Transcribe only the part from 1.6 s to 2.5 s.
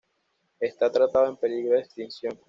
de extinción.